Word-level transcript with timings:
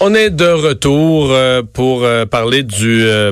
On 0.00 0.12
est 0.12 0.30
de 0.30 0.46
retour 0.46 1.28
euh, 1.30 1.62
pour 1.62 2.02
euh, 2.02 2.26
parler 2.26 2.64
du 2.64 3.04
euh, 3.04 3.30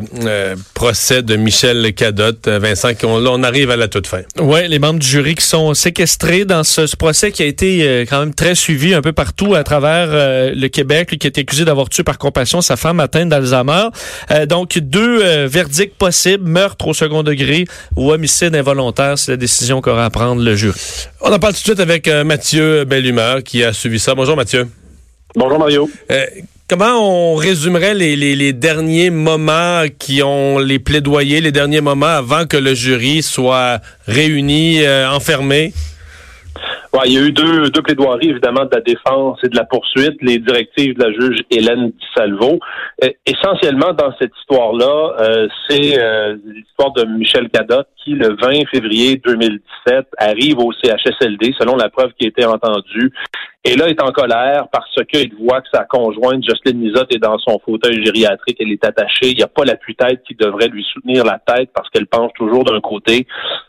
procès 0.74 1.22
de 1.22 1.34
Michel 1.34 1.92
Cadotte. 1.92 2.46
Vincent, 2.46 2.90
on, 3.02 3.26
on, 3.26 3.42
arrive 3.42 3.70
à 3.70 3.76
la 3.76 3.88
toute 3.88 4.06
fin. 4.06 4.20
Oui, 4.38 4.68
les 4.68 4.78
membres 4.78 5.00
du 5.00 5.06
jury 5.06 5.34
qui 5.34 5.44
sont 5.44 5.74
séquestrés 5.74 6.44
dans 6.44 6.62
ce, 6.62 6.86
ce 6.86 6.96
procès 6.96 7.32
qui 7.32 7.42
a 7.42 7.46
été 7.46 8.06
quand 8.08 8.20
même 8.20 8.32
très 8.32 8.54
suivi 8.54 8.94
un 8.94 9.02
peu 9.02 9.12
partout 9.12 9.56
à 9.56 9.64
travers 9.64 10.08
le 10.54 10.68
Québec, 10.68 11.10
lui, 11.10 11.18
qui 11.18 11.26
est 11.26 11.36
accusé 11.36 11.64
d'avoir 11.64 11.88
tué 11.88 12.04
par 12.04 12.16
compassion 12.16 12.60
sa 12.60 12.76
femme 12.76 13.00
atteinte 13.00 13.28
d'Alzheimer. 13.28 13.88
donc, 14.48 14.78
deux 14.78 15.46
verdicts 15.46 15.96
possibles, 15.96 16.48
meurtre 16.48 16.86
au 16.86 16.94
second 16.94 17.22
degré 17.22 17.66
ou 17.96 18.12
homicide 18.12 18.54
involontaire, 18.54 19.18
c'est 19.18 19.32
la 19.32 19.36
décision 19.36 19.80
qu'aura 19.80 20.04
à 20.04 20.10
prendre 20.10 20.42
le 20.42 20.54
jury. 20.54 20.78
On 21.20 21.32
en 21.32 21.38
parle 21.38 21.54
tout 21.54 21.60
de 21.60 21.64
suite 21.64 21.80
avec 21.80 22.08
Mathieu 22.08 22.84
Bellumeur 22.84 23.42
qui 23.42 23.64
a 23.64 23.72
suivi 23.72 23.98
ça. 23.98 24.14
Bonjour 24.14 24.36
Mathieu. 24.36 24.68
Bonjour 25.34 25.58
Mario. 25.58 25.90
Comment 26.72 27.34
on 27.34 27.34
résumerait 27.34 27.92
les, 27.92 28.16
les, 28.16 28.34
les, 28.34 28.54
derniers 28.54 29.10
moments 29.10 29.82
qui 29.98 30.22
ont 30.22 30.58
les 30.58 30.78
plaidoyers, 30.78 31.42
les 31.42 31.52
derniers 31.52 31.82
moments 31.82 32.06
avant 32.06 32.46
que 32.46 32.56
le 32.56 32.72
jury 32.72 33.20
soit 33.20 33.80
réuni, 34.06 34.82
euh, 34.82 35.10
enfermé? 35.10 35.74
Ouais, 36.94 37.02
il 37.04 37.12
y 37.12 37.18
a 37.18 37.26
eu 37.26 37.30
deux, 37.30 37.68
deux 37.68 37.82
plaidoiries, 37.82 38.30
évidemment, 38.30 38.64
de 38.64 38.70
la 38.72 38.80
défense 38.80 39.38
et 39.42 39.50
de 39.50 39.56
la 39.56 39.64
poursuite, 39.64 40.16
les 40.22 40.38
directives 40.38 40.96
de 40.96 41.04
la 41.04 41.12
juge 41.12 41.42
Hélène 41.50 41.92
Salvo. 42.16 42.58
Euh, 43.04 43.10
essentiellement, 43.26 43.92
dans 43.92 44.14
cette 44.18 44.32
histoire-là, 44.40 45.16
euh, 45.20 45.48
c'est 45.68 45.98
l'histoire 46.54 46.92
de 46.96 47.04
Michel 47.18 47.50
Cadotte 47.50 47.88
qui, 48.02 48.12
le 48.12 48.36
20 48.40 48.66
février 48.70 49.16
2017, 49.24 50.06
arrive 50.18 50.58
au 50.58 50.72
CHSLD, 50.72 51.54
selon 51.58 51.76
la 51.76 51.88
preuve 51.88 52.12
qui 52.18 52.26
a 52.26 52.28
été 52.28 52.44
entendue, 52.44 53.12
et 53.64 53.76
là, 53.76 53.84
il 53.86 53.92
est 53.92 54.02
en 54.02 54.10
colère 54.10 54.66
parce 54.72 54.92
qu'il 55.04 55.32
voit 55.36 55.60
que 55.60 55.68
sa 55.72 55.84
conjointe, 55.84 56.42
Jocelyne 56.44 56.80
Misotte, 56.80 57.14
est 57.14 57.20
dans 57.20 57.38
son 57.38 57.60
fauteuil 57.64 58.04
gériatrique, 58.04 58.56
elle 58.58 58.72
est 58.72 58.84
attachée. 58.84 59.30
Il 59.30 59.36
n'y 59.36 59.42
a 59.44 59.46
pas 59.46 59.64
l'appui-tête 59.64 60.20
qui 60.26 60.34
devrait 60.34 60.66
lui 60.66 60.84
soutenir 60.92 61.24
la 61.24 61.38
tête 61.38 61.70
parce 61.72 61.88
qu'elle 61.90 62.08
penche 62.08 62.32
toujours 62.34 62.64
d'un 62.64 62.80
côté. 62.80 63.24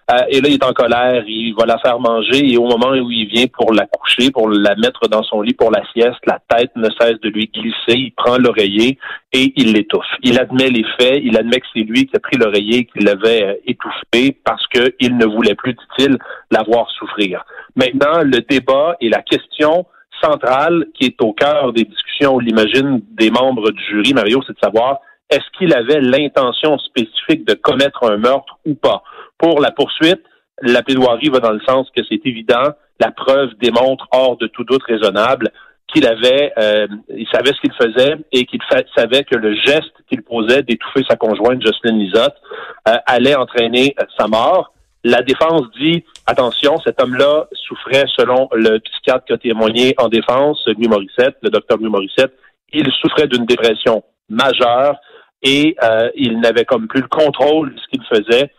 Euh, 0.09 0.17
et 0.29 0.41
là, 0.41 0.49
il 0.49 0.55
est 0.55 0.63
en 0.63 0.73
colère, 0.73 1.23
il 1.27 1.53
va 1.53 1.67
la 1.67 1.77
faire 1.77 1.99
manger 1.99 2.51
et 2.51 2.57
au 2.57 2.65
moment 2.65 2.89
où 2.89 3.11
il 3.11 3.27
vient 3.27 3.45
pour 3.45 3.71
la 3.71 3.85
coucher, 3.85 4.31
pour 4.31 4.49
la 4.49 4.75
mettre 4.77 5.07
dans 5.09 5.21
son 5.21 5.41
lit 5.41 5.53
pour 5.53 5.69
la 5.69 5.83
sieste, 5.93 6.19
la 6.25 6.39
tête 6.49 6.71
ne 6.75 6.89
cesse 6.99 7.19
de 7.21 7.29
lui 7.29 7.51
glisser. 7.53 7.95
Il 7.95 8.13
prend 8.13 8.37
l'oreiller 8.37 8.97
et 9.31 9.53
il 9.55 9.73
l'étouffe. 9.73 10.05
Il 10.23 10.39
admet 10.39 10.69
les 10.69 10.85
faits, 10.99 11.21
il 11.23 11.37
admet 11.37 11.59
que 11.59 11.67
c'est 11.71 11.83
lui 11.83 12.07
qui 12.07 12.15
a 12.15 12.19
pris 12.19 12.37
l'oreiller, 12.37 12.85
qui 12.85 12.97
l'avait 12.97 13.43
euh, 13.43 13.53
parce 14.31 14.65
qu'il 14.67 15.17
ne 15.17 15.25
voulait 15.25 15.55
plus, 15.55 15.73
dit-il, 15.73 16.17
la 16.51 16.63
voir 16.63 16.89
souffrir. 16.91 17.43
Maintenant, 17.75 18.21
le 18.23 18.41
débat 18.41 18.95
et 19.01 19.09
la 19.09 19.21
question 19.21 19.85
centrale 20.21 20.85
qui 20.93 21.05
est 21.05 21.21
au 21.21 21.33
cœur 21.33 21.73
des 21.73 21.83
discussions, 21.83 22.35
on 22.35 22.39
l'imagine, 22.39 23.01
des 23.11 23.29
membres 23.29 23.71
du 23.71 23.83
jury, 23.83 24.13
Mario, 24.13 24.41
c'est 24.45 24.53
de 24.53 24.59
savoir 24.59 24.99
est-ce 25.29 25.45
qu'il 25.57 25.73
avait 25.73 25.99
l'intention 25.99 26.77
spécifique 26.77 27.47
de 27.47 27.55
commettre 27.55 28.03
un 28.03 28.17
meurtre 28.17 28.57
ou 28.65 28.75
pas? 28.75 29.03
Pour 29.37 29.59
la 29.59 29.71
poursuite, 29.71 30.21
la 30.61 30.83
plaidoirie 30.83 31.29
va 31.29 31.39
dans 31.39 31.51
le 31.51 31.61
sens 31.61 31.89
que 31.95 32.03
c'est 32.07 32.21
évident, 32.25 32.71
la 32.99 33.11
preuve 33.11 33.49
démontre 33.59 34.07
hors 34.11 34.37
de 34.37 34.47
tout 34.47 34.63
doute 34.63 34.83
raisonnable 34.83 35.51
qu'il 35.93 36.07
avait, 36.07 36.51
euh, 36.57 36.87
il 37.09 37.27
savait 37.31 37.51
ce 37.53 37.61
qu'il 37.61 37.73
faisait 37.73 38.15
et 38.31 38.45
qu'il 38.45 38.59
savait 38.95 39.23
que 39.23 39.35
le 39.35 39.55
geste 39.55 39.93
qu'il 40.09 40.21
posait 40.23 40.63
d'étouffer 40.63 41.03
sa 41.09 41.15
conjointe 41.15 41.61
Jocelyn 41.61 41.97
Lisotte 41.97 42.35
euh, 42.87 42.97
allait 43.05 43.35
entraîner 43.35 43.93
euh, 43.99 44.03
sa 44.17 44.27
mort. 44.27 44.73
La 45.03 45.21
défense 45.21 45.63
dit 45.79 46.03
attention, 46.25 46.77
cet 46.79 47.01
homme-là 47.01 47.47
souffrait, 47.53 48.05
selon 48.15 48.49
le 48.53 48.79
psychiatre 48.79 49.25
qui 49.25 49.33
a 49.33 49.37
témoigné 49.37 49.93
en 49.97 50.07
défense, 50.07 50.65
Louis 50.67 50.87
Morissette, 50.87 51.35
le 51.41 51.49
docteur 51.49 51.77
Louis 51.77 51.89
Morissette, 51.89 52.33
il 52.71 52.89
souffrait 52.93 53.27
d'une 53.27 53.45
dépression 53.45 54.03
majeure 54.29 54.95
et 55.41 55.75
euh, 55.83 56.09
il 56.15 56.39
n'avait 56.39 56.65
comme 56.65 56.87
plus 56.87 57.01
le 57.01 57.07
contrôle 57.07 57.75
de 57.75 57.79
ce 57.79 57.87
qu'il 57.89 58.03
faisait 58.05 58.49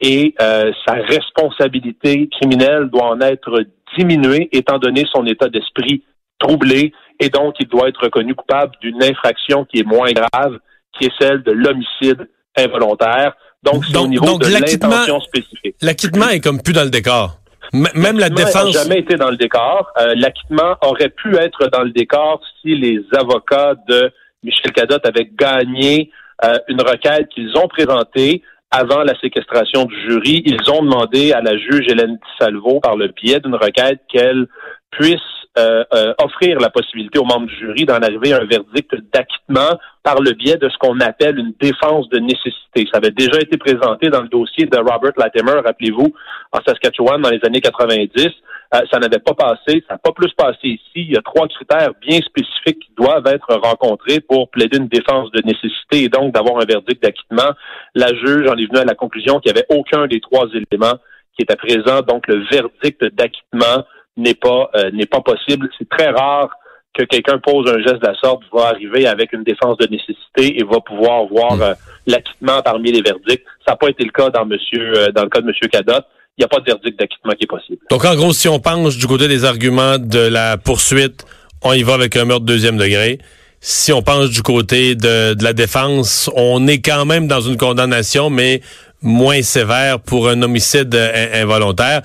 et 0.00 0.34
euh, 0.40 0.72
sa 0.86 0.94
responsabilité 0.94 2.28
criminelle 2.28 2.90
doit 2.90 3.08
en 3.08 3.20
être 3.20 3.64
diminuée 3.96 4.48
étant 4.52 4.78
donné 4.78 5.04
son 5.10 5.24
état 5.26 5.48
d'esprit 5.48 6.04
troublé 6.38 6.92
et 7.20 7.28
donc 7.28 7.54
il 7.60 7.68
doit 7.68 7.88
être 7.88 8.02
reconnu 8.02 8.34
coupable 8.34 8.72
d'une 8.80 9.02
infraction 9.02 9.64
qui 9.64 9.80
est 9.80 9.86
moins 9.86 10.12
grave, 10.12 10.58
qui 10.98 11.06
est 11.06 11.12
celle 11.18 11.42
de 11.42 11.52
l'homicide 11.52 12.28
involontaire. 12.56 13.34
Donc, 13.62 13.84
c'est 13.86 13.96
au 13.96 14.06
niveau 14.06 14.38
de 14.38 14.46
l'intention 14.46 15.20
spécifique. 15.20 15.76
L'acquittement 15.80 16.28
est 16.28 16.40
comme 16.40 16.60
plus 16.60 16.74
dans 16.74 16.84
le 16.84 16.90
décor. 16.90 17.38
même 17.72 18.18
la 18.18 18.28
défense. 18.28 18.74
n'a 18.74 18.82
jamais 18.82 18.98
été 19.00 19.16
dans 19.16 19.30
le 19.30 19.36
décor. 19.36 19.90
Euh, 19.98 20.14
l'acquittement 20.16 20.76
aurait 20.82 21.08
pu 21.08 21.36
être 21.36 21.68
dans 21.68 21.82
le 21.82 21.90
décor 21.90 22.42
si 22.60 22.74
les 22.74 23.00
avocats 23.16 23.74
de 23.88 24.12
Michel 24.42 24.72
Cadotte 24.72 25.06
avaient 25.06 25.30
gagné 25.34 26.10
euh, 26.44 26.58
une 26.68 26.82
requête 26.82 27.28
qu'ils 27.34 27.56
ont 27.56 27.68
présentée 27.68 28.42
avant 28.70 29.02
la 29.02 29.18
séquestration 29.20 29.86
du 29.86 29.98
jury. 30.02 30.42
Ils 30.44 30.70
ont 30.70 30.82
demandé 30.82 31.32
à 31.32 31.40
la 31.40 31.56
juge 31.56 31.86
Hélène 31.88 32.18
Salvo, 32.38 32.80
par 32.80 32.96
le 32.96 33.08
biais 33.08 33.40
d'une 33.40 33.54
requête, 33.54 34.00
qu'elle 34.12 34.46
puisse 34.90 35.20
euh, 35.56 35.84
euh, 35.94 36.14
offrir 36.18 36.58
la 36.58 36.68
possibilité 36.68 37.18
aux 37.20 37.24
membres 37.24 37.46
du 37.46 37.56
jury 37.56 37.84
d'en 37.84 38.02
arriver 38.02 38.32
à 38.32 38.38
un 38.38 38.44
verdict 38.44 38.92
d'acquittement 39.12 39.78
par 40.02 40.20
le 40.20 40.32
biais 40.32 40.56
de 40.56 40.68
ce 40.68 40.76
qu'on 40.78 40.98
appelle 40.98 41.38
une 41.38 41.54
défense 41.60 42.08
de 42.08 42.18
nécessité. 42.18 42.88
Ça 42.92 42.98
avait 42.98 43.12
déjà 43.12 43.38
été 43.38 43.56
présenté 43.56 44.08
dans 44.08 44.22
le 44.22 44.28
dossier 44.28 44.66
de 44.66 44.76
Robert 44.76 45.12
Latimer, 45.16 45.60
rappelez-vous, 45.64 46.12
en 46.50 46.58
Saskatchewan 46.66 47.22
dans 47.22 47.30
les 47.30 47.38
années 47.44 47.60
90. 47.60 48.30
Euh, 48.74 48.80
ça 48.90 48.98
n'avait 48.98 49.20
pas 49.20 49.34
passé, 49.34 49.84
ça 49.86 49.94
n'a 49.94 49.98
pas 49.98 50.10
plus 50.10 50.32
passé 50.32 50.58
ici. 50.64 50.80
Il 50.96 51.12
y 51.12 51.16
a 51.16 51.22
trois 51.22 51.46
critères 51.46 51.90
bien 52.00 52.18
spécifiques 52.18 52.80
qui 52.80 52.90
doivent 52.96 53.26
être 53.28 53.54
rencontrés 53.54 54.18
pour 54.18 54.50
plaider 54.50 54.78
une 54.78 54.88
défense 54.88 55.30
de 55.30 55.42
nécessité 55.42 56.02
et 56.02 56.08
donc 56.08 56.34
d'avoir 56.34 56.60
un 56.60 56.66
verdict 56.66 57.00
d'acquittement. 57.00 57.52
La 57.94 58.08
juge 58.08 58.48
en 58.48 58.56
est 58.56 58.66
venue 58.66 58.80
à 58.80 58.84
la 58.84 58.96
conclusion 58.96 59.38
qu'il 59.38 59.52
n'y 59.52 59.58
avait 59.58 59.66
aucun 59.70 60.08
des 60.08 60.20
trois 60.20 60.48
éléments 60.48 60.98
qui 61.36 61.42
était 61.42 61.56
présent, 61.56 62.00
donc 62.02 62.26
le 62.26 62.44
verdict 62.50 63.04
d'acquittement 63.14 63.84
n'est 64.16 64.34
pas 64.34 64.70
euh, 64.74 64.90
n'est 64.92 65.06
pas 65.06 65.20
possible. 65.20 65.68
C'est 65.78 65.88
très 65.88 66.10
rare 66.10 66.50
que 66.96 67.04
quelqu'un 67.04 67.38
pose 67.38 67.68
un 67.68 67.82
geste 67.82 68.00
de 68.00 68.06
la 68.06 68.14
sorte, 68.14 68.42
va 68.52 68.68
arriver 68.68 69.06
avec 69.06 69.32
une 69.32 69.42
défense 69.42 69.76
de 69.78 69.86
nécessité 69.86 70.58
et 70.58 70.62
va 70.62 70.80
pouvoir 70.80 71.24
voir 71.26 71.56
hmm. 71.56 71.62
euh, 71.62 71.74
l'acquittement 72.06 72.62
parmi 72.62 72.92
les 72.92 73.02
verdicts. 73.02 73.44
Ça 73.66 73.72
n'a 73.72 73.76
pas 73.76 73.88
été 73.88 74.04
le 74.04 74.10
cas 74.10 74.30
dans 74.30 74.46
monsieur 74.46 74.98
euh, 74.98 75.12
dans 75.12 75.24
le 75.24 75.28
cas 75.28 75.40
de 75.40 75.46
monsieur 75.46 75.66
Cadotte. 75.68 76.06
Il 76.36 76.40
n'y 76.40 76.44
a 76.44 76.48
pas 76.48 76.58
de 76.58 76.64
verdict 76.64 76.98
d'acquittement 76.98 77.32
qui 77.32 77.44
est 77.44 77.48
possible. 77.48 77.78
Donc 77.90 78.04
en 78.04 78.14
gros, 78.16 78.32
si 78.32 78.48
on 78.48 78.58
penche 78.58 78.96
du 78.96 79.06
côté 79.06 79.28
des 79.28 79.44
arguments 79.44 79.98
de 79.98 80.18
la 80.18 80.56
poursuite, 80.56 81.24
on 81.62 81.72
y 81.72 81.82
va 81.84 81.94
avec 81.94 82.16
un 82.16 82.24
meurtre 82.24 82.44
deuxième 82.44 82.76
degré. 82.76 83.18
Si 83.60 83.92
on 83.92 84.02
penche 84.02 84.30
du 84.30 84.42
côté 84.42 84.94
de, 84.94 85.34
de 85.34 85.44
la 85.44 85.52
défense, 85.52 86.28
on 86.34 86.66
est 86.66 86.80
quand 86.80 87.04
même 87.06 87.28
dans 87.28 87.40
une 87.40 87.56
condamnation, 87.56 88.30
mais 88.30 88.60
moins 89.04 89.42
sévère 89.42 90.00
pour 90.00 90.28
un 90.28 90.42
homicide 90.42 90.94
involontaire. 91.34 92.02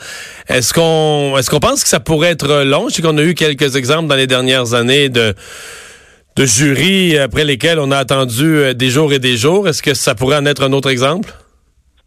Est-ce 0.47 0.73
qu'on 0.73 1.37
est-ce 1.37 1.49
qu'on 1.49 1.59
pense 1.59 1.83
que 1.83 1.89
ça 1.89 1.99
pourrait 1.99 2.29
être 2.29 2.63
long? 2.63 2.89
Je 2.89 2.95
sais 2.95 3.01
qu'on 3.01 3.17
a 3.17 3.23
eu 3.23 3.33
quelques 3.33 3.75
exemples 3.75 4.07
dans 4.07 4.15
les 4.15 4.27
dernières 4.27 4.73
années 4.73 5.09
de 5.09 5.33
de 6.39 6.45
jurys 6.45 7.17
après 7.17 7.43
lesquels 7.43 7.79
on 7.79 7.91
a 7.91 7.97
attendu 7.97 8.45
euh, 8.45 8.73
des 8.73 8.89
jours 8.89 9.11
et 9.11 9.19
des 9.19 9.35
jours. 9.35 9.67
Est-ce 9.67 9.83
que 9.83 9.93
ça 9.93 10.15
pourrait 10.15 10.37
en 10.37 10.45
être 10.45 10.63
un 10.63 10.71
autre 10.71 10.89
exemple? 10.89 11.33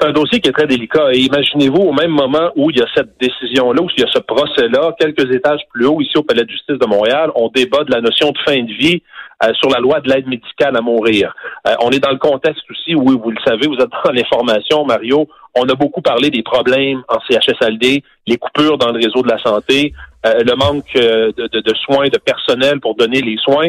C'est 0.01 0.09
un 0.09 0.13
dossier 0.13 0.41
qui 0.41 0.49
est 0.49 0.53
très 0.53 0.67
délicat. 0.67 1.13
Et 1.13 1.19
imaginez-vous, 1.19 1.83
au 1.83 1.93
même 1.93 2.11
moment 2.11 2.51
où 2.57 2.71
il 2.71 2.79
y 2.79 2.83
a 2.83 2.87
cette 2.95 3.11
décision-là, 3.21 3.83
où 3.83 3.89
il 3.95 4.01
y 4.01 4.05
a 4.05 4.11
ce 4.11 4.21
procès-là, 4.21 4.95
quelques 4.99 5.31
étages 5.35 5.61
plus 5.73 5.87
haut, 5.87 6.01
ici 6.01 6.17
au 6.17 6.23
Palais 6.23 6.45
de 6.45 6.51
justice 6.51 6.79
de 6.79 6.87
Montréal, 6.87 7.31
on 7.35 7.49
débat 7.49 7.85
de 7.85 7.93
la 7.93 8.01
notion 8.01 8.31
de 8.31 8.39
fin 8.45 8.63
de 8.63 8.73
vie 8.73 9.03
euh, 9.45 9.53
sur 9.55 9.71
la 9.71 9.81
loi 9.81 10.01
de 10.01 10.09
l'aide 10.09 10.27
médicale 10.27 10.77
à 10.77 10.81
mourir. 10.81 11.35
Euh, 11.67 11.75
on 11.81 11.91
est 11.91 11.99
dans 11.99 12.11
le 12.11 12.19
contexte 12.19 12.62
aussi 12.71 12.94
où, 12.94 13.05
vous 13.05 13.31
le 13.31 13.41
savez, 13.44 13.67
vous 13.67 13.75
êtes 13.75 13.91
dans 14.05 14.12
l'information, 14.12 14.85
Mario, 14.85 15.29
on 15.55 15.69
a 15.69 15.75
beaucoup 15.75 16.00
parlé 16.00 16.31
des 16.31 16.43
problèmes 16.43 17.03
en 17.09 17.19
CHSLD, 17.29 18.03
les 18.27 18.37
coupures 18.37 18.79
dans 18.79 18.93
le 18.93 18.99
réseau 18.99 19.23
de 19.23 19.29
la 19.29 19.39
santé, 19.39 19.93
euh, 20.27 20.43
le 20.44 20.55
manque 20.55 20.94
de, 20.94 21.33
de, 21.37 21.61
de, 21.61 21.75
soins, 21.75 22.09
de 22.09 22.19
personnel 22.19 22.81
pour 22.81 22.94
donner 22.94 23.21
les 23.21 23.37
soins. 23.37 23.69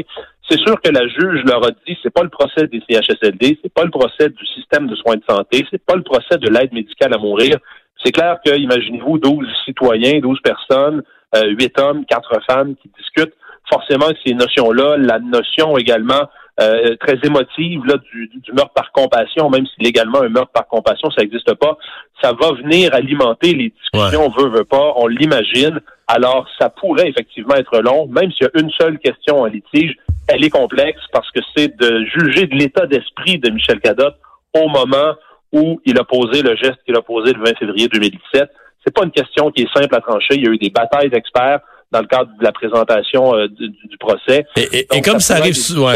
C'est 0.50 0.60
sûr 0.60 0.80
que 0.82 0.90
la 0.90 1.08
juge 1.08 1.44
leur 1.46 1.66
a 1.66 1.72
dit, 1.72 1.98
c'est 2.04 2.14
pas 2.14 2.24
le 2.24 2.30
procès 2.30 2.68
des 2.68 2.82
CHSLD, 2.88 3.60
c'est 3.64 3.74
pas 3.74 3.84
le 3.84 3.90
procès 3.90 4.30
du 4.30 4.46
système 4.46 4.88
de 4.88 4.96
soins 4.96 5.16
de 5.16 5.24
santé, 5.28 5.66
c'est 5.72 5.84
pas 5.84 5.96
le 5.96 6.04
procès 6.04 6.38
de 6.38 6.50
l'aide 6.50 6.74
médicale 6.74 7.14
à 7.14 7.18
mourir. 7.18 7.58
C'est 8.04 8.12
clair 8.12 8.38
que, 8.46 8.56
imaginez-vous, 8.56 9.18
12 9.18 9.48
citoyens, 9.66 10.20
12 10.20 10.40
personnes, 10.42 11.04
euh, 11.36 11.50
8 11.58 11.80
hommes, 11.80 12.06
4 12.06 12.42
femmes 12.48 12.76
qui 12.76 12.90
discutent 12.98 13.34
forcément 13.70 14.08
ces 14.26 14.34
notions-là, 14.34 14.98
la 14.98 15.20
notion 15.20 15.78
également 15.78 16.30
euh, 16.62 16.96
très 16.98 17.18
émotive 17.24 17.84
là, 17.86 17.96
du, 18.12 18.30
meurtre 18.54 18.74
par 18.74 18.92
compassion, 18.92 19.50
même 19.50 19.66
si 19.66 19.84
légalement 19.84 20.22
un 20.22 20.30
meurtre 20.30 20.52
par 20.52 20.68
compassion, 20.68 21.10
ça 21.10 21.24
n'existe 21.24 21.54
pas, 21.56 21.78
ça 22.22 22.34
va 22.34 22.52
venir 22.52 22.94
alimenter 22.94 23.54
les 23.54 23.70
discussions, 23.72 24.26
on 24.26 24.30
veut, 24.30 24.50
veut 24.50 24.64
pas, 24.64 24.94
on 24.98 25.08
l'imagine. 25.08 25.80
Alors, 26.08 26.48
ça 26.60 26.70
pourrait 26.70 27.10
effectivement 27.10 27.56
être 27.56 27.80
long, 27.80 28.08
même 28.08 28.32
s'il 28.32 28.46
y 28.46 28.58
a 28.58 28.62
une 28.62 28.70
seule 28.72 29.00
question 29.00 29.42
en 29.42 29.46
litige, 29.46 29.96
elle 30.28 30.44
est 30.44 30.50
complexe 30.50 31.02
parce 31.12 31.30
que 31.32 31.40
c'est 31.56 31.76
de 31.76 32.06
juger 32.06 32.46
de 32.46 32.56
l'état 32.56 32.86
d'esprit 32.86 33.40
de 33.40 33.50
Michel 33.50 33.80
Cadotte 33.80 34.18
au 34.54 34.68
moment 34.68 35.16
où 35.52 35.82
il 35.86 35.98
a 35.98 36.04
posé 36.04 36.42
le 36.42 36.56
geste 36.56 36.78
qu'il 36.86 36.96
a 36.96 37.02
posé 37.02 37.34
le 37.34 37.44
20 37.44 37.58
février 37.58 37.88
2017. 37.88 38.50
C'est 38.86 38.94
pas 38.94 39.06
une 39.06 39.12
question 39.12 39.50
qui 39.52 39.64
est 39.64 39.74
simple 39.74 39.96
à 39.96 40.02
trancher. 40.02 40.36
Il 40.36 40.44
y 40.44 40.48
a 40.48 40.52
eu 40.52 40.58
des 40.58 40.70
batailles 40.70 41.10
d'experts 41.10 41.62
dans 41.94 42.02
le 42.02 42.08
cadre 42.08 42.32
de 42.38 42.44
la 42.44 42.52
présentation 42.52 43.36
euh, 43.36 43.48
du, 43.48 43.70
du, 43.70 43.98
procès. 44.00 44.46
Et, 44.58 44.88
et, 44.92 45.02
comme 45.02 45.20
ça, 45.20 45.36
arrive 45.36 45.56
souvent, 45.56 45.92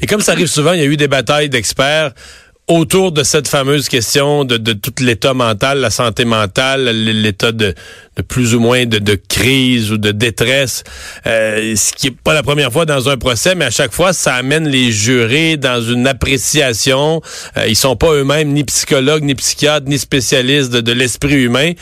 et 0.00 0.06
comme 0.06 0.20
ça 0.20 0.32
arrive 0.32 0.46
souvent, 0.46 0.72
il 0.72 0.80
y 0.80 0.82
a 0.82 0.86
eu 0.86 0.96
des 0.96 1.08
batailles 1.08 1.50
d'experts 1.50 2.12
autour 2.68 3.10
de 3.10 3.24
cette 3.24 3.48
fameuse 3.48 3.88
question 3.88 4.44
de, 4.44 4.56
de 4.56 4.72
tout 4.72 4.92
l'état 5.00 5.34
mental, 5.34 5.80
la 5.80 5.90
santé 5.90 6.24
mentale, 6.24 6.84
l'état 6.90 7.50
de, 7.50 7.74
de, 8.16 8.22
plus 8.22 8.54
ou 8.54 8.60
moins 8.60 8.86
de, 8.86 8.98
de, 8.98 9.14
crise 9.28 9.90
ou 9.90 9.98
de 9.98 10.12
détresse, 10.12 10.84
euh, 11.26 11.74
ce 11.74 11.92
qui 11.92 12.08
est 12.08 12.16
pas 12.16 12.34
la 12.34 12.44
première 12.44 12.72
fois 12.72 12.86
dans 12.86 13.08
un 13.08 13.16
procès, 13.16 13.56
mais 13.56 13.64
à 13.64 13.70
chaque 13.70 13.92
fois, 13.92 14.12
ça 14.12 14.34
amène 14.36 14.68
les 14.68 14.92
jurés 14.92 15.56
dans 15.56 15.82
une 15.82 16.06
appréciation. 16.06 17.20
Euh, 17.56 17.66
ils 17.66 17.76
sont 17.76 17.96
pas 17.96 18.12
eux-mêmes 18.12 18.52
ni 18.52 18.62
psychologues, 18.64 19.24
ni 19.24 19.34
psychiatres, 19.34 19.88
ni 19.88 19.98
spécialistes 19.98 20.72
de, 20.72 20.92
l'esprit 20.92 21.34
humain, 21.34 21.72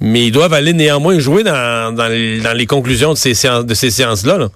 mais 0.00 0.26
ils 0.26 0.32
doivent 0.32 0.52
aller 0.52 0.72
néanmoins 0.72 1.18
jouer 1.18 1.42
dans, 1.42 1.94
dans, 1.94 2.08
les, 2.08 2.66
conclusions 2.66 3.12
de 3.12 3.18
ces 3.18 3.34
séances, 3.34 3.66
de 3.66 3.74
ces 3.74 3.90
séances-là. 3.90 4.38
là. 4.38 4.48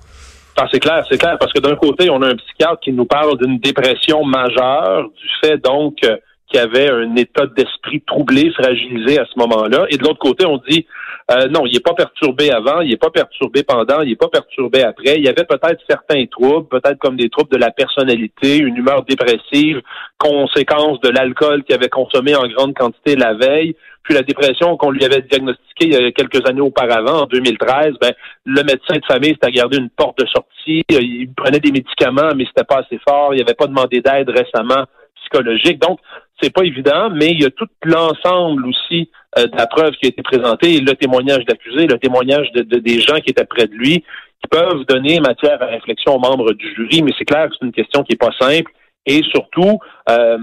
Ah, 0.57 0.67
c'est 0.71 0.81
clair, 0.81 1.05
c'est 1.11 1.19
clair, 1.19 1.37
parce 1.39 1.53
que 1.53 1.61
d'un 1.61 1.77
côté, 1.77 2.11
on 2.11 2.21
a 2.21 2.29
un 2.29 2.37
psychiatre 2.37 2.81
qui 2.81 2.93
nous 2.93 3.07
parle 3.07 3.39
d'une 3.39 3.59
dépression 3.59 4.25
majeure, 4.25 5.09
du 5.09 5.29
fait 5.43 5.57
donc 5.57 5.99
euh, 6.05 6.17
qu'il 6.47 6.61
avait 6.61 6.91
un 6.91 7.17
état 7.17 7.47
d'esprit 7.47 8.03
troublé, 8.03 8.51
fragilisé 8.53 9.19
à 9.19 9.25
ce 9.25 9.39
moment-là, 9.39 9.87
et 9.89 9.97
de 9.97 10.03
l'autre 10.03 10.19
côté, 10.19 10.45
on 10.45 10.59
dit 10.69 10.87
euh, 11.31 11.49
non, 11.49 11.65
il 11.67 11.73
n'est 11.73 11.81
pas 11.81 11.95
perturbé 11.95 12.51
avant, 12.51 12.81
il 12.81 12.91
n'est 12.91 12.97
pas 12.97 13.11
perturbé 13.11 13.63
pendant, 13.63 14.03
il 14.03 14.11
n'est 14.11 14.17
pas 14.17 14.29
perturbé 14.29 14.83
après. 14.83 15.17
Il 15.17 15.25
y 15.25 15.29
avait 15.29 15.45
peut-être 15.45 15.81
certains 15.89 16.27
troubles, 16.27 16.69
peut-être 16.69 16.99
comme 16.99 17.17
des 17.17 17.31
troubles 17.31 17.51
de 17.51 17.59
la 17.59 17.71
personnalité, 17.71 18.59
une 18.59 18.77
humeur 18.77 19.05
dépressive, 19.05 19.81
conséquence 20.19 21.01
de 21.01 21.09
l'alcool 21.09 21.63
qu'il 21.63 21.75
avait 21.75 21.89
consommé 21.89 22.35
en 22.35 22.47
grande 22.49 22.75
quantité 22.75 23.17
la 23.17 23.35
veille, 23.35 23.77
puis 24.03 24.15
la 24.15 24.23
dépression 24.23 24.77
qu'on 24.77 24.91
lui 24.91 25.05
avait 25.05 25.23
diagnostiquée 25.23 25.87
il 25.87 25.93
y 25.93 25.97
a 25.97 26.13
quelques 26.13 26.47
années 26.49 26.61
auparavant, 26.61 27.23
en 27.23 27.27
2013, 27.27 27.95
ben, 28.01 28.13
le 28.45 28.63
médecin 28.63 28.97
de 28.97 29.05
famille 29.07 29.31
s'était 29.31 29.53
gardé 29.53 29.79
une 29.79 29.91
porte 29.91 30.19
de 30.19 30.27
sortie, 30.27 30.85
il 30.89 31.29
prenait 31.37 31.61
des 31.61 31.73
médicaments, 31.73 32.35
mais 32.37 32.45
c'était 32.47 32.65
pas 32.65 32.81
assez 32.81 32.99
fort, 33.07 33.35
il 33.35 33.39
n'avait 33.39 33.55
pas 33.55 33.67
demandé 33.67 34.01
d'aide 34.01 34.31
récemment 34.31 34.85
psychologique. 35.17 35.81
Donc, 35.81 36.01
c'est 36.41 36.53
pas 36.53 36.65
évident, 36.65 37.11
mais 37.11 37.31
il 37.31 37.43
y 37.43 37.47
a 37.47 37.51
tout 37.51 37.69
l'ensemble 37.85 38.67
aussi 38.67 39.09
euh, 39.39 39.47
de 39.47 39.57
la 39.57 39.67
preuve 39.67 39.93
qui 39.93 40.07
a 40.07 40.09
été 40.09 40.23
présentée, 40.23 40.81
le 40.81 40.95
témoignage 40.95 41.45
d'accusé, 41.45 41.87
le 41.87 41.99
témoignage 41.99 42.51
de, 42.53 42.63
de, 42.63 42.79
des 42.79 43.01
gens 43.01 43.17
qui 43.17 43.31
étaient 43.31 43.45
près 43.45 43.67
de 43.67 43.75
lui, 43.75 44.05
qui 44.43 44.49
peuvent 44.51 44.85
donner 44.87 45.21
matière 45.21 45.63
à 45.63 45.67
réflexion 45.67 46.17
aux 46.17 46.19
membres 46.19 46.53
du 46.53 46.75
jury, 46.75 47.03
mais 47.03 47.13
c'est 47.17 47.25
clair 47.25 47.49
que 47.49 47.55
c'est 47.59 47.67
une 47.67 47.73
question 47.73 48.03
qui 48.03 48.15
est 48.15 48.17
pas 48.17 48.33
simple. 48.39 48.73
Et 49.07 49.23
surtout, 49.25 49.81
euh, 50.09 50.39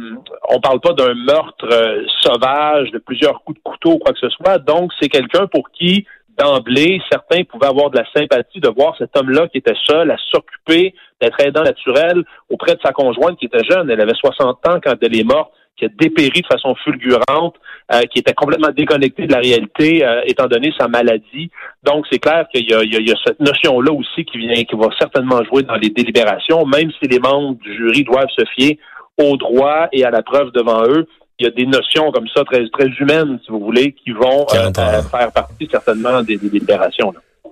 on 0.50 0.60
parle 0.60 0.82
pas 0.82 0.94
d'un 0.94 1.14
meurtre 1.14 1.66
euh, 1.72 2.06
sauvage, 2.22 2.92
de 2.92 2.98
plusieurs 2.98 3.42
coups 3.44 3.58
de 3.58 3.64
couteau 3.64 3.94
ou 3.94 3.98
quoi 4.00 4.12
que 4.12 4.20
ce 4.20 4.30
soit. 4.30 4.58
Donc, 4.58 4.92
c'est 5.00 5.08
quelqu'un 5.08 5.48
pour 5.48 5.72
qui, 5.72 6.06
d'emblée, 6.40 7.02
certains 7.12 7.44
pouvaient 7.44 7.68
avoir 7.68 7.90
de 7.90 7.98
la 7.98 8.06
sympathie 8.16 8.60
de 8.60 8.70
voir 8.70 8.96
cet 8.98 9.16
homme-là 9.18 9.48
qui 9.50 9.60
était 9.60 9.78
seul 9.86 10.10
à 10.10 10.18
s'occuper 10.32 10.94
d'être 11.22 11.40
aidant 11.42 11.64
naturel 11.64 12.24
auprès 12.50 12.76
de 12.76 12.80
sa 12.82 12.92
conjointe 12.92 13.38
qui 13.38 13.46
était 13.46 13.64
jeune. 13.70 13.90
Elle 13.90 14.02
avait 14.02 14.14
60 14.14 14.68
ans 14.68 14.80
quand 14.84 14.96
elle 15.02 15.16
est 15.16 15.24
morte 15.24 15.52
qui 15.80 15.86
a 15.86 15.90
dépéri 15.98 16.42
de 16.42 16.48
façon 16.48 16.76
fulgurante, 16.84 17.56
euh, 17.94 18.02
qui 18.12 18.20
était 18.20 18.34
complètement 18.34 18.72
déconnecté 18.76 19.28
de 19.28 19.32
la 19.32 19.40
réalité, 19.40 20.06
euh, 20.06 20.22
étant 20.26 20.48
donné 20.48 20.74
sa 20.78 20.88
maladie. 20.88 21.50
Donc, 21.84 22.06
c'est 22.12 22.20
clair 22.20 22.46
qu'il 22.54 22.66
y, 22.66 22.74
y, 22.74 23.12
a 23.12 23.16
cette 23.26 23.40
notion-là 23.40 23.94
aussi 23.94 24.26
qui 24.26 24.40
vient, 24.40 24.64
qui 24.64 24.76
va 24.76 24.90
certainement 25.00 25.42
jouer 25.46 25.64
dans 25.64 25.76
les 25.76 25.90
délibérations, 25.90 26.66
même 26.66 26.92
si 27.02 27.08
les 27.08 27.20
membres 27.20 27.58
du 27.62 27.74
jury 27.78 28.04
doivent 28.04 28.30
se 28.38 28.44
fier 28.56 28.78
au 29.18 29.38
droit 29.38 29.88
et 29.92 30.04
à 30.04 30.12
la 30.12 30.22
preuve 30.22 30.52
devant 30.52 30.84
eux. 30.84 31.08
Il 31.40 31.46
y 31.46 31.48
a 31.48 31.52
des 31.52 31.66
notions 31.66 32.12
comme 32.12 32.28
ça, 32.28 32.44
très, 32.44 32.68
très 32.70 32.88
humaines, 33.00 33.40
si 33.46 33.52
vous 33.52 33.60
voulez, 33.60 33.94
qui 33.94 34.12
vont 34.12 34.46
euh, 34.54 34.72
faire 34.74 35.32
partie 35.32 35.68
certainement 35.72 36.22
des, 36.22 36.38
des 36.38 36.50
délibérations. 36.50 37.12
Là. 37.12 37.52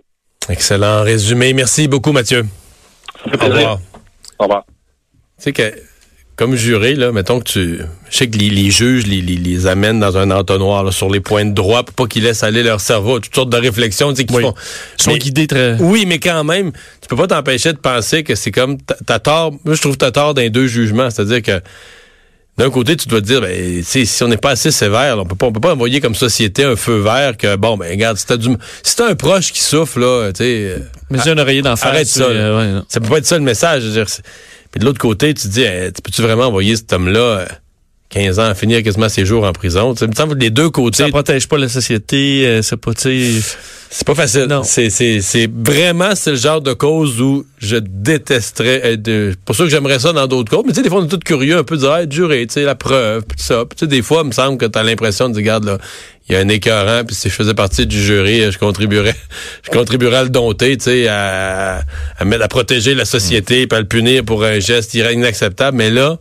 Excellent 0.50 1.04
résumé. 1.04 1.54
Merci 1.54 1.88
beaucoup, 1.88 2.12
Mathieu. 2.12 2.45
Ça 3.24 3.31
fait 3.31 3.38
plaisir. 3.38 3.56
Au 3.56 3.60
revoir. 3.60 3.80
Au 4.39 4.44
revoir. 4.44 4.63
Tu 4.68 4.74
sais 5.44 5.54
que 5.54 5.74
comme 6.38 6.56
juré, 6.56 6.94
là, 6.94 7.12
mettons 7.12 7.39
que 7.39 7.45
tu. 7.45 7.80
Je 8.12 8.16
sais 8.16 8.30
que 8.30 8.38
les, 8.38 8.51
les 8.51 8.69
juges 8.69 9.07
les, 9.07 9.22
les, 9.22 9.38
les, 9.38 9.66
amènent 9.66 10.00
dans 10.00 10.18
un 10.18 10.30
entonnoir 10.30 10.84
là, 10.84 10.92
sur 10.92 11.10
les 11.10 11.19
points 11.19 11.45
de 11.45 11.51
droit 11.51 11.81
pour 11.81 11.95
pas 11.95 12.06
qu'ils 12.06 12.24
laissent 12.24 12.44
aller 12.44 12.62
leur 12.62 12.80
cerveau 12.80 13.19
toutes 13.19 13.34
sortes 13.34 13.50
de 13.50 13.57
réflexions. 13.57 14.13
Tu 14.13 14.22
sais, 14.22 14.28
oui. 14.31 14.44
font, 14.44 14.54
Ils 15.00 15.01
sont 15.01 15.18
guidés 15.18 15.48
très. 15.48 15.78
Oui, 15.80 16.06
mais 16.06 16.19
quand 16.19 16.44
même, 16.44 16.72
tu 17.01 17.07
peux 17.10 17.16
pas 17.16 17.25
t'empêcher 17.25 17.74
de 17.74 17.80
penser 17.80 18.24
que 18.24 18.36
c'est 18.36 18.51
comme. 18.51 18.78
T'as 18.78 19.18
tort. 19.18 19.51
Moi, 19.66 19.74
je 19.74 19.81
trouve 19.81 19.94
que 19.94 19.98
t'as 19.98 20.12
tort 20.12 20.36
dans 20.36 20.42
les 20.42 20.51
deux 20.51 20.68
jugements. 20.68 21.10
C'est-à-dire 21.10 21.42
que. 21.42 21.60
D'un 22.57 22.71
côté, 22.71 22.98
tu 22.98 23.07
dois 23.07 23.21
te 23.21 23.25
dire, 23.27 23.42
ben, 23.42 23.83
si 23.83 24.24
on 24.24 24.27
n'est 24.27 24.38
pas 24.38 24.51
assez 24.51 24.71
sévère, 24.71 25.15
là, 25.15 25.21
on 25.21 25.25
peut 25.25 25.36
pas, 25.36 25.45
on 25.45 25.51
peut 25.51 25.59
pas 25.59 25.74
envoyer 25.74 26.01
comme 26.01 26.15
société 26.15 26.63
un 26.63 26.75
feu 26.75 26.98
vert 26.98 27.38
que, 27.38 27.56
bon, 27.56 27.77
ben, 27.77 27.88
regarde, 27.89 28.18
si 28.18 28.25
t'as 28.25 28.38
du, 28.38 28.50
si 28.81 28.95
t'as 28.95 29.09
un 29.09 29.15
proche 29.15 29.51
qui 29.51 29.62
souffle, 29.62 30.00
là, 30.00 30.31
tu 30.33 30.44
sais. 30.44 30.81
Mais 31.12 31.19
c'est 31.19 31.30
un 31.30 31.38
oreiller 31.38 31.62
d'en 31.62 31.75
face. 31.75 31.89
Arrête 31.89 32.07
ça. 32.07 32.24
Euh, 32.24 32.80
ouais, 32.80 32.81
ça 32.88 33.00
peut 33.00 33.09
pas 33.09 33.19
être 33.19 33.27
ça 33.27 33.38
le 33.38 33.44
message. 33.44 33.83
Je 33.83 33.88
veux 33.88 33.94
dire, 33.94 34.07
puis 34.71 34.80
de 34.80 34.86
l'autre 34.86 35.00
côté, 35.00 35.33
tu 35.33 35.44
te 35.44 35.48
dis, 35.48 35.62
hey, 35.62 35.92
peux-tu 35.92 36.21
vraiment 36.24 36.45
envoyer 36.45 36.75
cet 36.75 36.92
homme-là 36.92 37.19
euh, 37.19 37.45
15 38.09 38.39
ans 38.39 38.44
à 38.44 38.56
finir 38.56 38.81
quasiment 38.83 39.09
ses 39.09 39.25
jours 39.25 39.44
en 39.44 39.51
prison? 39.51 39.94
Tu 39.94 40.00
sais, 40.00 40.06
il 40.06 40.12
me 40.12 40.15
semble 40.15 40.38
les 40.38 40.50
deux 40.50 40.69
côtés. 40.69 41.04
Ça 41.04 41.09
protège 41.09 41.48
pas 41.48 41.57
la 41.57 41.68
société, 41.68 42.48
euh, 42.48 42.62
c'est 42.62 42.77
pas, 42.77 42.94
tu 42.94 43.42
C'est 43.89 44.07
pas 44.07 44.15
facile. 44.15 44.48
C'est, 44.63 44.89
c'est, 44.89 45.19
c'est 45.21 45.50
vraiment, 45.51 46.15
c'est 46.15 46.31
le 46.31 46.38
genre 46.38 46.62
de 46.62 46.71
cause 46.74 47.19
où 47.21 47.45
je 47.57 47.75
détesterais 47.75 48.94
être 48.94 49.36
pour 49.44 49.56
ça 49.56 49.65
que 49.65 49.69
j'aimerais 49.69 50.00
ça 50.00 50.13
dans 50.13 50.25
d'autres 50.25 50.50
causes. 50.50 50.63
Mais 50.65 50.71
tu 50.71 50.77
sais, 50.77 50.83
des 50.83 50.89
fois, 50.89 51.01
on 51.01 51.06
est 51.06 51.09
tous 51.09 51.18
curieux 51.18 51.57
un 51.57 51.63
peu 51.63 51.75
de 51.75 51.81
dire, 51.81 51.95
hey, 51.95 52.07
juré, 52.09 52.48
tu 52.48 52.54
sais, 52.54 52.63
la 52.63 52.75
preuve, 52.75 53.24
pis 53.24 53.36
tout 53.36 53.44
ça. 53.44 53.65
Tu 53.69 53.77
sais, 53.80 53.88
des 53.88 54.01
fois, 54.01 54.21
il 54.24 54.27
me 54.27 54.33
semble 54.33 54.57
que 54.57 54.65
t'as 54.65 54.83
l'impression 54.83 55.27
de 55.27 55.33
dire, 55.33 55.42
regarde, 55.42 55.65
là, 55.65 55.77
il 56.30 56.33
y 56.33 56.36
a 56.38 56.39
un 56.39 56.50
écœurant, 56.50 57.03
puis 57.06 57.15
si 57.15 57.30
je 57.30 57.33
faisais 57.33 57.53
partie 57.53 57.86
du 57.86 58.01
jury, 58.01 58.51
je 58.51 58.57
contribuerais, 58.57 59.15
je 59.63 59.71
contribuerais 59.71 60.18
à 60.18 60.24
le 60.24 60.30
dompter, 60.30 60.77
tu 60.77 60.86
sais, 60.86 61.07
à, 61.10 61.81
à, 62.18 62.25
mettre, 62.25 62.44
à 62.44 62.48
protéger 62.48 62.95
la 62.95 63.06
société, 63.06 63.68
puis 63.68 63.77
à 63.77 63.81
le 63.81 63.88
punir 63.88 64.24
pour 64.24 64.45
un 64.45 64.60
geste 64.60 64.94
inacceptable. 64.94 65.75
Mais 65.75 65.89
là, 65.89 66.19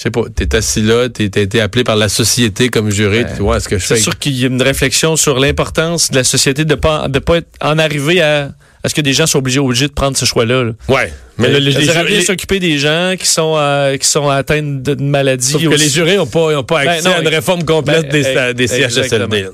je 0.00 0.04
sais 0.04 0.10
pas, 0.10 0.22
t'es 0.34 0.56
assis 0.56 0.80
là, 0.80 1.10
t'es 1.10 1.24
été 1.26 1.60
appelé 1.60 1.84
par 1.84 1.94
la 1.96 2.08
société 2.08 2.70
comme 2.70 2.90
juré, 2.90 3.26
tu 3.36 3.42
vois, 3.42 3.58
est-ce 3.58 3.68
que 3.68 3.76
je 3.76 3.84
C'est 3.86 3.96
fais... 3.96 4.00
sûr 4.00 4.18
qu'il 4.18 4.32
y 4.34 4.44
a 4.44 4.46
une 4.46 4.62
réflexion 4.62 5.14
sur 5.14 5.38
l'importance 5.38 6.10
de 6.10 6.16
la 6.16 6.24
société 6.24 6.64
de 6.64 6.74
pas 6.74 7.06
de 7.08 7.18
pas 7.18 7.36
être, 7.36 7.48
en 7.60 7.78
arriver 7.78 8.22
à 8.22 8.48
à 8.82 8.88
ce 8.88 8.94
que 8.94 9.02
des 9.02 9.12
gens 9.12 9.26
soient 9.26 9.40
obligés 9.40 9.58
obligés 9.58 9.88
de 9.88 9.92
prendre 9.92 10.16
ce 10.16 10.24
choix-là. 10.24 10.64
là. 10.64 10.72
Ouais, 10.88 11.12
mais 11.36 11.48
le- 11.50 11.58
les, 11.58 11.70
jurés- 11.70 12.22
s'occuper 12.22 12.60
des 12.60 12.78
gens 12.78 13.12
qui 13.20 13.26
sont 13.26 13.54
euh, 13.58 13.98
qui 13.98 14.08
sont 14.08 14.26
atteints 14.30 14.62
d'une 14.62 15.10
maladie. 15.10 15.52
Sauf 15.52 15.62
que 15.62 15.68
les 15.68 15.90
jurés 15.90 16.16
n'ont 16.16 16.26
pas, 16.26 16.56
ont 16.58 16.62
pas 16.64 16.84
Ben 16.84 16.92
accès 16.92 17.06
non, 17.10 17.16
à 17.16 17.20
une 17.20 17.28
réforme 17.28 17.62
complète 17.66 18.08
ben, 18.10 18.10
des, 18.10 18.26
eh, 18.26 18.54
des 18.54 18.66
CHSLD. 18.68 19.48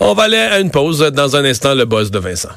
On 0.00 0.14
va 0.14 0.22
aller 0.22 0.38
à 0.38 0.58
une 0.60 0.70
pause. 0.70 1.00
Dans 1.12 1.36
un 1.36 1.44
instant, 1.44 1.74
le 1.74 1.84
boss 1.84 2.10
de 2.10 2.18
Vincent. 2.18 2.48